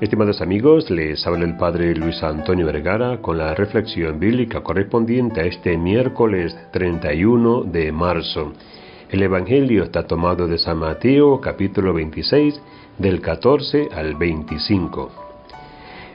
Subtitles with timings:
[0.00, 5.44] Estimados amigos, les habla el Padre Luis Antonio Vergara con la reflexión bíblica correspondiente a
[5.44, 8.52] este miércoles 31 de marzo.
[9.10, 12.60] El Evangelio está tomado de San Mateo capítulo 26
[12.96, 15.10] del 14 al 25.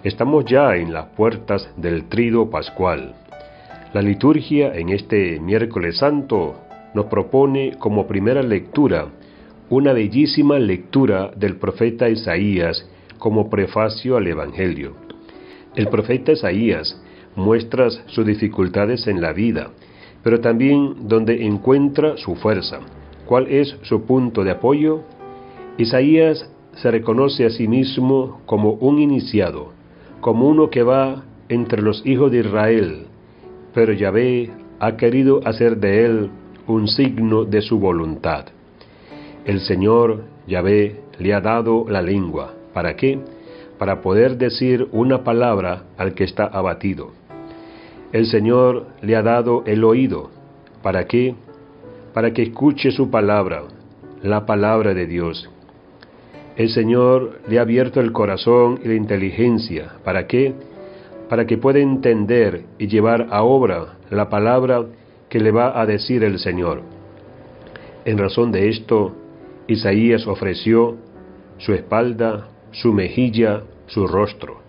[0.05, 3.13] Estamos ya en las puertas del trido pascual.
[3.93, 6.55] La liturgia en este miércoles santo
[6.93, 9.07] nos propone como primera lectura
[9.70, 12.87] una bellísima lectura del profeta Isaías
[13.23, 14.97] como prefacio al Evangelio.
[15.75, 17.01] El profeta Isaías
[17.37, 19.69] muestra sus dificultades en la vida,
[20.23, 22.81] pero también donde encuentra su fuerza.
[23.25, 25.04] ¿Cuál es su punto de apoyo?
[25.78, 29.71] Isaías se reconoce a sí mismo como un iniciado,
[30.19, 33.05] como uno que va entre los hijos de Israel,
[33.73, 36.30] pero Yahvé ha querido hacer de él
[36.67, 38.47] un signo de su voluntad.
[39.45, 43.20] El Señor Yahvé le ha dado la lengua, ¿Para qué?
[43.78, 47.12] Para poder decir una palabra al que está abatido.
[48.12, 50.30] El Señor le ha dado el oído.
[50.82, 51.36] ¿Para qué?
[52.14, 53.64] Para que escuche su palabra,
[54.22, 55.50] la palabra de Dios.
[56.56, 59.94] El Señor le ha abierto el corazón y la inteligencia.
[60.04, 60.54] ¿Para qué?
[61.28, 64.86] Para que pueda entender y llevar a obra la palabra
[65.30, 66.82] que le va a decir el Señor.
[68.06, 69.16] En razón de esto,
[69.68, 70.98] Isaías ofreció
[71.58, 74.62] su espalda, su mejilla, su rostro.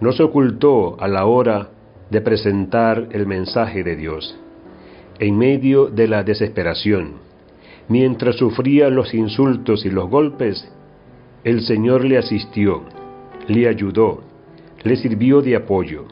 [0.00, 1.70] No se ocultó a la hora
[2.10, 4.38] de presentar el mensaje de Dios.
[5.18, 7.14] En medio de la desesperación,
[7.88, 10.70] mientras sufría los insultos y los golpes,
[11.42, 12.82] el Señor le asistió,
[13.48, 14.22] le ayudó,
[14.84, 16.04] le sirvió de apoyo.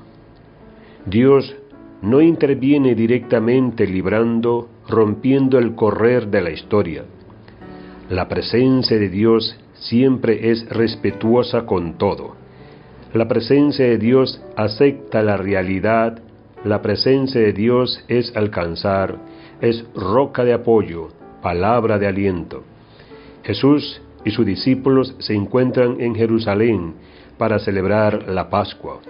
[1.05, 1.55] Dios
[2.03, 7.05] no interviene directamente librando, rompiendo el correr de la historia.
[8.11, 12.37] La presencia de Dios siempre es respetuosa con todo.
[13.13, 16.21] La presencia de Dios acepta la realidad,
[16.65, 19.17] la presencia de Dios es alcanzar,
[19.61, 21.09] es roca de apoyo,
[21.43, 22.65] palabra de aliento.
[23.43, 26.95] Jesús y sus discípulos se encuentran en Jerusalén
[27.39, 29.01] para celebrar la Pascua.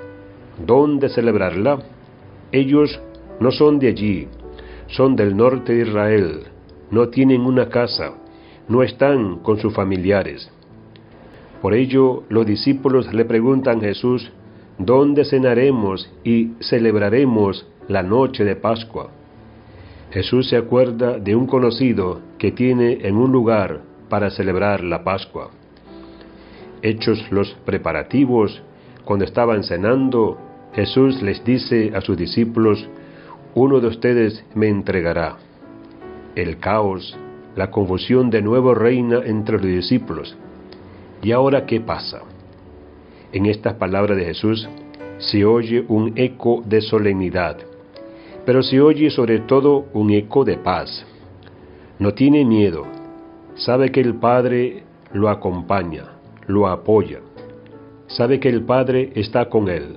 [0.64, 1.78] ¿Dónde celebrarla?
[2.52, 3.00] Ellos
[3.40, 4.28] no son de allí,
[4.88, 6.40] son del norte de Israel,
[6.90, 8.14] no tienen una casa,
[8.68, 10.50] no están con sus familiares.
[11.62, 14.30] Por ello los discípulos le preguntan a Jesús,
[14.78, 19.10] ¿dónde cenaremos y celebraremos la noche de Pascua?
[20.10, 25.50] Jesús se acuerda de un conocido que tiene en un lugar para celebrar la Pascua.
[26.82, 28.62] Hechos los preparativos,
[29.04, 30.38] cuando estaban cenando,
[30.74, 32.88] Jesús les dice a sus discípulos,
[33.54, 35.36] uno de ustedes me entregará.
[36.34, 37.16] El caos,
[37.56, 40.36] la confusión de nuevo reina entre los discípulos.
[41.22, 42.22] ¿Y ahora qué pasa?
[43.32, 44.68] En estas palabras de Jesús
[45.18, 47.56] se oye un eco de solemnidad,
[48.44, 51.06] pero se oye sobre todo un eco de paz.
[51.98, 52.84] No tiene miedo,
[53.54, 56.04] sabe que el Padre lo acompaña,
[56.46, 57.20] lo apoya,
[58.06, 59.96] sabe que el Padre está con él.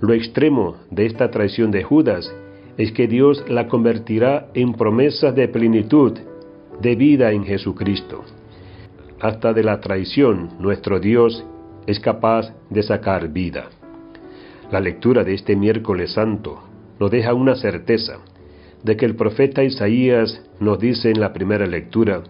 [0.00, 2.32] Lo extremo de esta traición de Judas
[2.76, 6.12] es que Dios la convertirá en promesas de plenitud,
[6.80, 8.24] de vida en Jesucristo
[9.24, 11.46] hasta de la traición, nuestro Dios
[11.86, 13.70] es capaz de sacar vida.
[14.70, 16.62] La lectura de este miércoles santo
[17.00, 18.18] nos deja una certeza
[18.82, 22.22] de que el profeta Isaías nos dice en la primera lectura,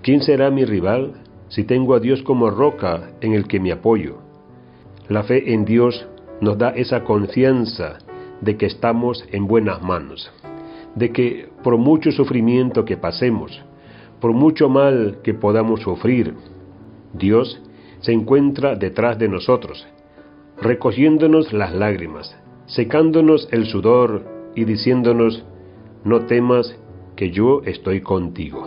[0.00, 1.12] ¿quién será mi rival
[1.48, 4.16] si tengo a Dios como roca en el que me apoyo?
[5.10, 6.08] La fe en Dios
[6.40, 7.98] nos da esa confianza
[8.40, 10.32] de que estamos en buenas manos,
[10.94, 13.62] de que por mucho sufrimiento que pasemos,
[14.24, 16.32] por mucho mal que podamos sufrir,
[17.12, 17.60] Dios
[18.00, 19.86] se encuentra detrás de nosotros,
[20.62, 22.34] recogiéndonos las lágrimas,
[22.64, 24.24] secándonos el sudor
[24.54, 25.44] y diciéndonos,
[26.04, 26.74] no temas
[27.16, 28.66] que yo estoy contigo.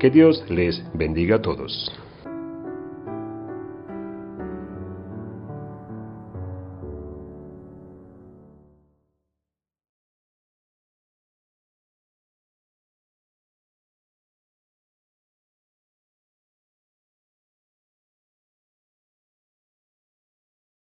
[0.00, 2.03] Que Dios les bendiga a todos.